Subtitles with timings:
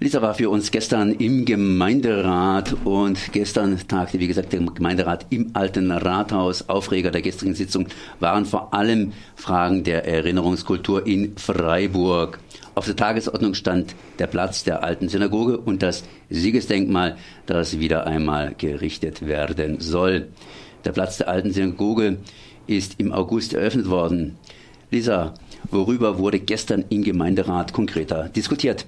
[0.00, 5.50] Lisa war für uns gestern im Gemeinderat und gestern tagte, wie gesagt, der Gemeinderat im
[5.54, 6.68] alten Rathaus.
[6.68, 7.88] Aufreger der gestrigen Sitzung
[8.20, 12.38] waren vor allem Fragen der Erinnerungskultur in Freiburg.
[12.76, 18.54] Auf der Tagesordnung stand der Platz der alten Synagoge und das Siegesdenkmal, das wieder einmal
[18.56, 20.28] gerichtet werden soll.
[20.84, 22.18] Der Platz der alten Synagoge
[22.68, 24.38] ist im August eröffnet worden.
[24.92, 25.34] Lisa,
[25.72, 28.86] worüber wurde gestern im Gemeinderat konkreter diskutiert?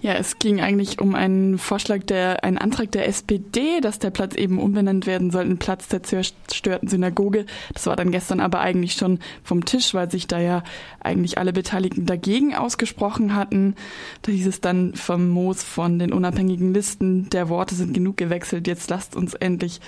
[0.00, 4.34] Ja, es ging eigentlich um einen Vorschlag der, einen Antrag der SPD, dass der Platz
[4.34, 7.46] eben umbenannt werden soll in Platz der zerstörten Synagoge.
[7.72, 10.62] Das war dann gestern aber eigentlich schon vom Tisch, weil sich da ja
[11.00, 13.76] eigentlich alle Beteiligten dagegen ausgesprochen hatten.
[14.22, 18.66] Da hieß es dann vom Moos von den unabhängigen Listen, der Worte sind genug gewechselt,
[18.66, 19.80] jetzt lasst uns endlich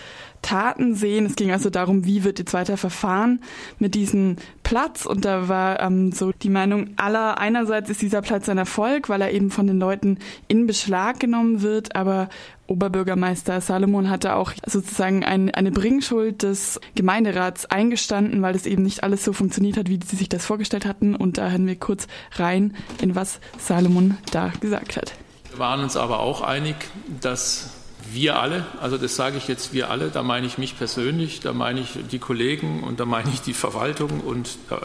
[0.45, 1.27] Taten sehen.
[1.27, 3.41] Es ging also darum, wie wird jetzt weiter verfahren
[3.79, 5.07] mit diesem Platz.
[5.07, 9.21] Und da war ähm, so die Meinung aller, einerseits ist dieser Platz ein Erfolg, weil
[9.21, 10.19] er eben von den Leuten
[10.49, 12.29] in Beschlag genommen wird, aber
[12.67, 19.05] Oberbürgermeister Salomon hatte auch sozusagen ein, eine Bringschuld des Gemeinderats eingestanden, weil das eben nicht
[19.05, 21.15] alles so funktioniert hat, wie sie sich das vorgestellt hatten.
[21.15, 25.13] Und da hören wir kurz rein, in was Salomon da gesagt hat.
[25.51, 26.77] Wir waren uns aber auch einig,
[27.21, 31.41] dass wir alle, also das sage ich jetzt wir alle, da meine ich mich persönlich,
[31.41, 34.81] da meine ich die Kollegen und da meine ich die Verwaltung und da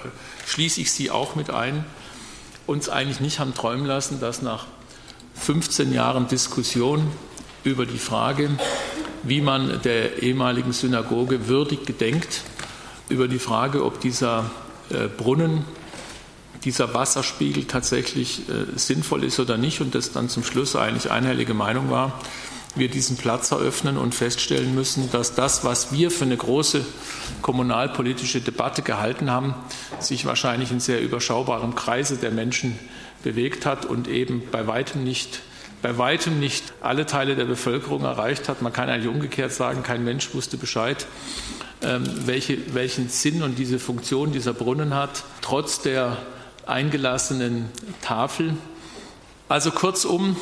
[0.47, 1.85] schließe ich Sie auch mit ein,
[2.65, 4.65] uns eigentlich nicht haben träumen lassen, dass nach
[5.35, 7.11] 15 Jahren Diskussion
[7.63, 8.49] über die Frage,
[9.23, 12.43] wie man der ehemaligen Synagoge würdig gedenkt,
[13.09, 14.49] über die Frage, ob dieser
[14.89, 15.65] äh, Brunnen,
[16.63, 21.53] dieser Wasserspiegel tatsächlich äh, sinnvoll ist oder nicht und das dann zum Schluss eigentlich einhellige
[21.53, 22.19] Meinung war,
[22.75, 26.85] wir diesen Platz eröffnen und feststellen müssen, dass das, was wir für eine große
[27.41, 29.55] kommunalpolitische Debatte gehalten haben,
[29.99, 32.77] sich wahrscheinlich in sehr überschaubarem Kreise der Menschen
[33.23, 35.41] bewegt hat und eben bei weitem nicht
[35.81, 38.61] bei weitem nicht alle Teile der Bevölkerung erreicht hat.
[38.61, 41.07] Man kann eigentlich umgekehrt sagen, kein Mensch wusste Bescheid,
[41.81, 46.17] ähm, welche, welchen Sinn und diese Funktion dieser Brunnen hat, trotz der
[46.65, 47.69] eingelassenen
[48.01, 48.55] Tafel.
[49.47, 50.35] Also kurzum,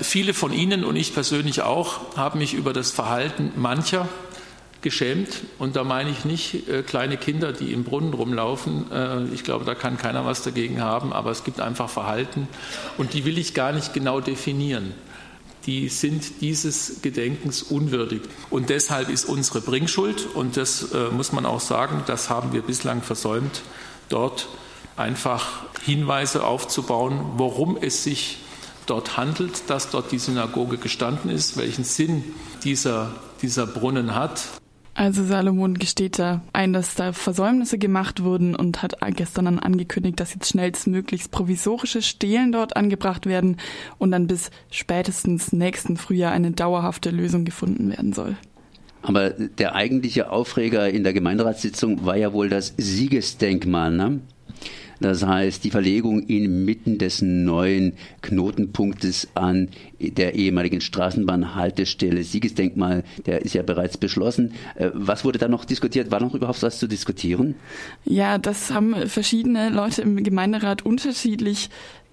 [0.00, 4.08] Viele von Ihnen und ich persönlich auch haben mich über das Verhalten mancher
[4.82, 5.42] geschämt.
[5.58, 8.90] Und da meine ich nicht äh, kleine Kinder, die im Brunnen rumlaufen.
[8.90, 11.12] Äh, ich glaube, da kann keiner was dagegen haben.
[11.12, 12.48] Aber es gibt einfach Verhalten
[12.98, 14.94] und die will ich gar nicht genau definieren.
[15.66, 18.22] Die sind dieses Gedenkens unwürdig.
[18.48, 22.62] Und deshalb ist unsere Bringschuld, und das äh, muss man auch sagen, das haben wir
[22.62, 23.60] bislang versäumt,
[24.08, 24.48] dort
[24.96, 28.38] einfach Hinweise aufzubauen, worum es sich
[28.90, 32.24] dort handelt, dass dort die Synagoge gestanden ist, welchen Sinn
[32.64, 34.42] dieser, dieser Brunnen hat.
[34.94, 40.18] Also Salomon gesteht da ein, dass da Versäumnisse gemacht wurden und hat gestern dann angekündigt,
[40.18, 43.56] dass jetzt schnellstmöglichst provisorische Stelen dort angebracht werden
[43.98, 48.36] und dann bis spätestens nächsten Frühjahr eine dauerhafte Lösung gefunden werden soll.
[49.02, 54.20] Aber der eigentliche Aufreger in der Gemeinderatssitzung war ja wohl das Siegesdenkmal, ne?
[55.00, 59.68] Das heißt, die Verlegung inmitten des neuen Knotenpunktes an
[59.98, 64.52] der ehemaligen Straßenbahnhaltestelle Siegesdenkmal, der ist ja bereits beschlossen.
[64.76, 66.10] Äh, was wurde da noch diskutiert?
[66.10, 67.54] War noch überhaupt was zu diskutieren?
[68.04, 71.70] Ja, das haben verschiedene Leute im Gemeinderat unterschiedlich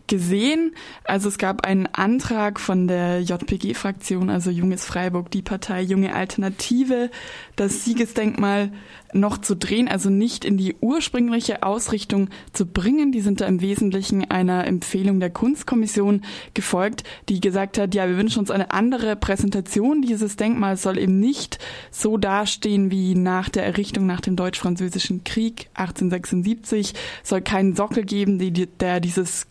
[0.08, 0.74] gesehen.
[1.04, 7.10] Also es gab einen Antrag von der JPG-Fraktion, also Junges Freiburg, die Partei Junge Alternative,
[7.56, 8.72] das Siegesdenkmal
[9.14, 13.12] noch zu drehen, also nicht in die ursprüngliche Ausrichtung zu bringen.
[13.12, 16.22] Die sind da im Wesentlichen einer Empfehlung der Kunstkommission
[16.54, 21.20] gefolgt, die gesagt hat, ja, wir wünschen uns eine andere Präsentation dieses Denkmals, soll eben
[21.20, 21.60] nicht
[21.92, 28.40] so dastehen wie nach der Errichtung nach dem Deutsch-Französischen Krieg 1876, soll keinen Sockel geben,
[28.80, 29.48] der dieses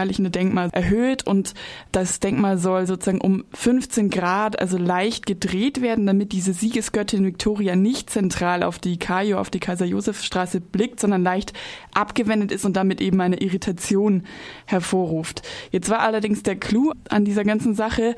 [0.00, 1.54] kriegsverherrlichende Denkmal erhöht und
[1.92, 7.76] das Denkmal soll sozusagen um 15 Grad, also leicht gedreht werden, damit diese Siegesgöttin Victoria
[7.76, 11.52] nicht zentral auf die Caio auf die Kaiser-Josef-Straße blickt, sondern leicht
[11.92, 14.24] abgewendet ist und damit eben eine Irritation
[14.66, 15.42] hervorruft.
[15.70, 18.14] Jetzt war allerdings der Clou an dieser ganzen Sache,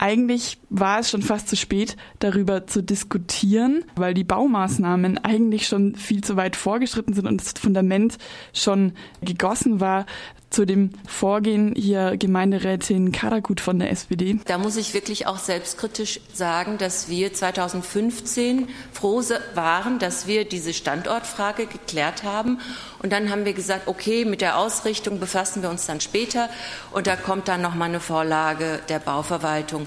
[0.00, 5.94] eigentlich war es schon fast zu spät, darüber zu diskutieren, weil die Baumaßnahmen eigentlich schon
[5.94, 8.16] viel zu weit vorgeschritten sind und das Fundament
[8.54, 10.06] schon gegossen war
[10.50, 14.40] zu dem Vorgehen hier Gemeinderätin Karakut von der SPD.
[14.46, 19.22] Da muss ich wirklich auch selbstkritisch sagen, dass wir 2015 froh
[19.54, 22.58] waren, dass wir diese Standortfrage geklärt haben.
[23.02, 26.50] Und dann haben wir gesagt, okay, mit der Ausrichtung befassen wir uns dann später.
[26.90, 29.86] Und da kommt dann noch mal eine Vorlage der Bauverwaltung.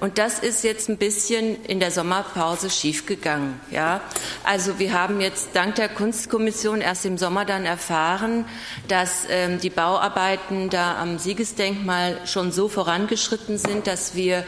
[0.00, 3.60] Und das ist jetzt ein bisschen in der Sommerpause schiefgegangen.
[3.70, 4.00] Ja?
[4.44, 8.46] Also wir haben jetzt dank der Kunstkommission erst im Sommer dann erfahren,
[8.88, 14.44] dass ähm, die Bauarbeiten da am Siegesdenkmal schon so vorangeschritten sind, dass wir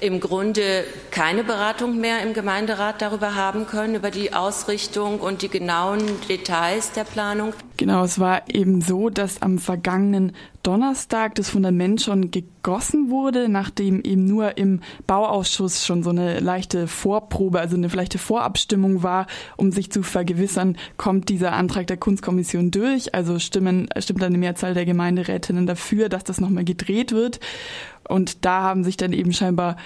[0.00, 5.48] im Grunde keine Beratung mehr im Gemeinderat darüber haben können, über die Ausrichtung und die
[5.48, 7.54] genauen Details der Planung.
[7.76, 10.32] Genau, es war eben so, dass am vergangenen
[10.62, 16.86] Donnerstag das Fundament schon gegossen wurde, nachdem eben nur im Bauausschuss schon so eine leichte
[16.86, 19.26] Vorprobe, also eine leichte Vorabstimmung war,
[19.56, 24.74] um sich zu vergewissern, kommt dieser Antrag der Kunstkommission durch, also stimmen, stimmt eine Mehrzahl
[24.74, 27.40] der Gemeinderätinnen dafür, dass das nochmal gedreht wird.
[28.08, 29.76] Und da haben sich dann eben scheinbar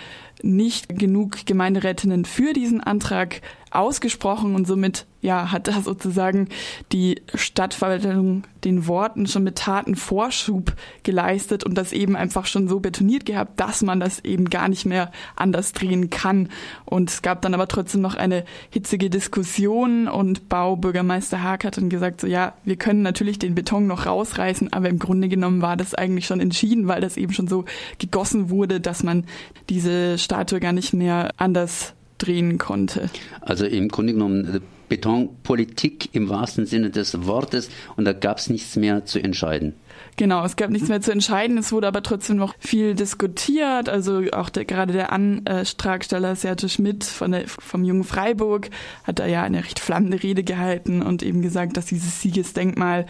[0.42, 6.48] nicht genug Gemeinderätinnen für diesen Antrag ausgesprochen und somit ja hat da sozusagen
[6.92, 10.72] die Stadtverwaltung den Worten schon mit Taten Vorschub
[11.02, 14.86] geleistet und das eben einfach schon so betoniert gehabt, dass man das eben gar nicht
[14.86, 16.48] mehr anders drehen kann.
[16.84, 21.90] Und es gab dann aber trotzdem noch eine hitzige Diskussion und Baubürgermeister Haag hat dann
[21.90, 25.76] gesagt, so ja, wir können natürlich den Beton noch rausreißen, aber im Grunde genommen war
[25.76, 27.64] das eigentlich schon entschieden, weil das eben schon so
[28.10, 29.24] gegossen wurde, dass man
[29.68, 33.10] diese Statue gar nicht mehr anders drehen konnte.
[33.40, 38.50] Also im Grunde genommen äh, Betonpolitik im wahrsten Sinne des Wortes und da gab es
[38.50, 39.74] nichts mehr zu entscheiden.
[40.16, 41.58] Genau, es gab nichts mehr zu entscheiden.
[41.58, 43.88] Es wurde aber trotzdem noch viel diskutiert.
[43.88, 48.70] Also auch der, gerade der Antragsteller Serge Schmidt von der, vom Jungen Freiburg
[49.04, 53.06] hat da ja eine recht flammende Rede gehalten und eben gesagt, dass dieses Siegesdenkmal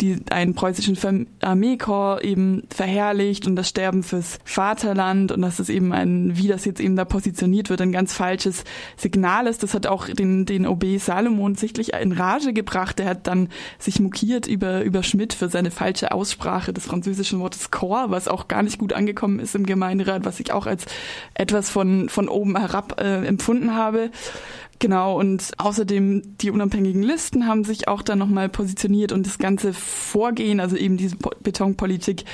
[0.00, 5.92] die einen preußischen Armeekorps eben verherrlicht und das Sterben fürs Vaterland und dass es eben
[5.92, 8.64] ein, wie das jetzt eben da positioniert wird, ein ganz falsches
[8.96, 9.62] Signal ist.
[9.62, 12.98] Das hat auch den, den OB Salomon sichtlich in Rage gebracht.
[12.98, 13.48] Der hat dann
[13.78, 18.46] sich mokiert über, über Schmidt für seine falsche Aussprache des französischen Wortes Corps, was auch
[18.46, 20.84] gar nicht gut angekommen ist im Gemeinderat, was ich auch als
[21.32, 24.10] etwas von, von oben herab äh, empfunden habe.
[24.78, 29.72] Genau, und außerdem die unabhängigen Listen haben sich auch dann nochmal positioniert und das ganze
[29.72, 32.24] Vorgehen, also eben diese Betonpolitik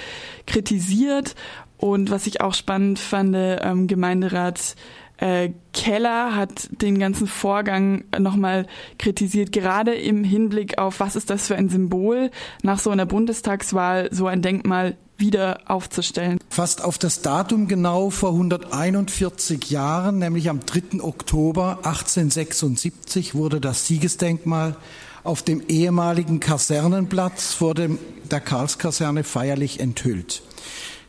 [0.48, 1.36] kritisiert.
[1.76, 4.74] Und was ich auch spannend fand, ähm, Gemeinderat
[5.18, 5.50] äh,
[5.86, 8.66] Keller hat den ganzen Vorgang nochmal
[8.98, 12.32] kritisiert, gerade im Hinblick auf, was ist das für ein Symbol,
[12.64, 16.40] nach so einer Bundestagswahl so ein Denkmal wieder aufzustellen.
[16.48, 21.02] Fast auf das Datum genau vor 141 Jahren, nämlich am 3.
[21.02, 24.74] Oktober 1876, wurde das Siegesdenkmal
[25.22, 30.42] auf dem ehemaligen Kasernenplatz vor dem, der Karlskaserne feierlich enthüllt.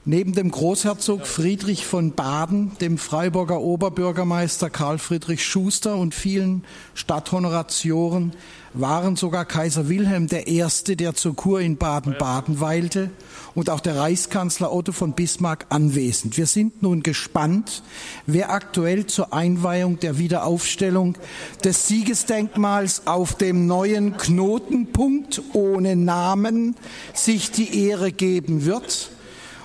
[0.09, 6.63] Neben dem Großherzog Friedrich von Baden, dem Freiburger Oberbürgermeister Karl Friedrich Schuster und vielen
[6.93, 8.31] Stadthonoratioren
[8.73, 13.09] waren sogar Kaiser Wilhelm I., der zur Kur in Baden-Baden weilte,
[13.53, 16.37] und auch der Reichskanzler Otto von Bismarck anwesend.
[16.37, 17.83] Wir sind nun gespannt,
[18.25, 21.17] wer aktuell zur Einweihung der Wiederaufstellung
[21.65, 26.77] des Siegesdenkmals auf dem neuen Knotenpunkt ohne Namen
[27.13, 29.11] sich die Ehre geben wird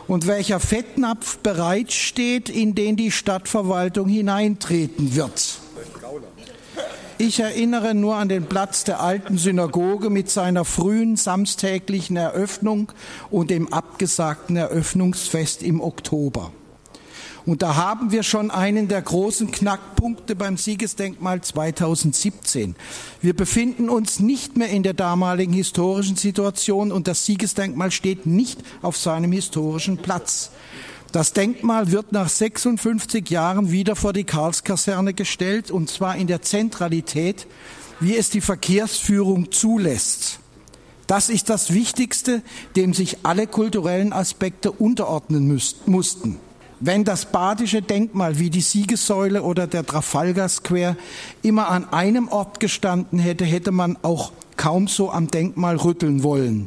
[0.09, 5.59] und welcher Fettnapf bereitsteht, in den die Stadtverwaltung hineintreten wird.
[7.19, 12.91] Ich erinnere nur an den Platz der alten Synagoge mit seiner frühen samstäglichen Eröffnung
[13.31, 16.53] und dem abgesagten Eröffnungsfest im Oktober.
[17.45, 22.77] Und da haben wir schon einen der großen Knackpunkte beim Siegesdenkmal 2017.
[23.21, 28.61] Wir befinden uns nicht mehr in der damaligen historischen Situation und das Siegesdenkmal steht nicht
[28.81, 30.51] auf seinem historischen Platz.
[31.11, 36.43] Das Denkmal wird nach 56 Jahren wieder vor die Karlskaserne gestellt und zwar in der
[36.43, 37.47] Zentralität,
[38.01, 40.39] wie es die Verkehrsführung zulässt.
[41.09, 42.41] Das ist das Wichtigste,
[42.77, 46.39] dem sich alle kulturellen Aspekte unterordnen mussten.
[46.85, 50.97] Wenn das badische Denkmal wie die Siegessäule oder der Trafalgar Square
[51.41, 56.67] immer an einem Ort gestanden hätte, hätte man auch kaum so am Denkmal rütteln wollen.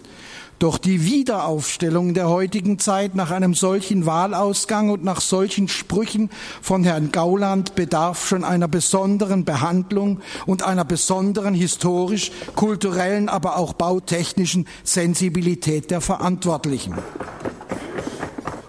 [0.57, 6.29] Doch die Wiederaufstellung der heutigen Zeit nach einem solchen Wahlausgang und nach solchen Sprüchen
[6.61, 13.73] von Herrn Gauland bedarf schon einer besonderen Behandlung und einer besonderen historisch, kulturellen, aber auch
[13.73, 16.93] bautechnischen Sensibilität der Verantwortlichen.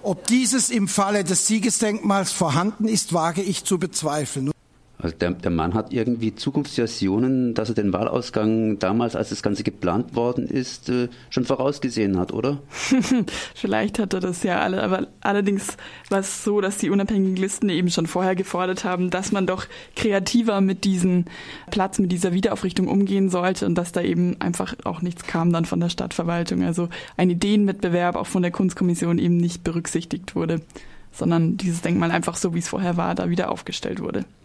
[0.07, 4.53] Ob dieses im Falle des Siegesdenkmals vorhanden ist, wage ich zu bezweifeln.
[5.07, 9.63] Also der, der Mann hat irgendwie Zukunftsversionen, dass er den Wahlausgang damals, als das Ganze
[9.63, 12.59] geplant worden ist, äh, schon vorausgesehen hat, oder?
[13.55, 15.77] Vielleicht hat er das ja alle, aber allerdings
[16.11, 19.67] war es so, dass die unabhängigen Listen eben schon vorher gefordert haben, dass man doch
[19.95, 21.27] kreativer mit diesem
[21.71, 25.67] Platz, mit dieser Wiederaufrichtung umgehen sollte und dass da eben einfach auch nichts kam dann
[25.67, 26.65] von der Stadtverwaltung.
[26.65, 30.63] Also ein Ideenwettbewerb auch von der Kunstkommission eben nicht berücksichtigt wurde
[31.17, 34.27] sondern dieses Denkmal einfach so, wie es vorher war, da wieder aufgestellt wurde.